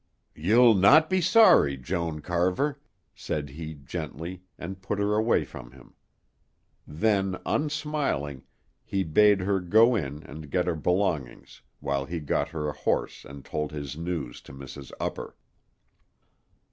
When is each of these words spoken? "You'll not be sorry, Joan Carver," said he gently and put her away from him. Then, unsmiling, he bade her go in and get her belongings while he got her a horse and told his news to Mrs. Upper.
"You'll 0.33 0.73
not 0.73 1.11
be 1.11 1.21
sorry, 1.21 1.77
Joan 1.77 2.21
Carver," 2.21 2.81
said 3.13 3.49
he 3.49 3.75
gently 3.75 4.41
and 4.57 4.81
put 4.81 4.97
her 4.97 5.13
away 5.13 5.45
from 5.45 5.73
him. 5.73 5.93
Then, 6.87 7.39
unsmiling, 7.45 8.41
he 8.83 9.03
bade 9.03 9.41
her 9.41 9.59
go 9.59 9.93
in 9.95 10.23
and 10.23 10.49
get 10.49 10.65
her 10.65 10.73
belongings 10.73 11.61
while 11.81 12.05
he 12.05 12.19
got 12.19 12.49
her 12.49 12.67
a 12.67 12.71
horse 12.73 13.23
and 13.25 13.45
told 13.45 13.71
his 13.71 13.95
news 13.95 14.41
to 14.41 14.53
Mrs. 14.53 14.91
Upper. 14.99 15.35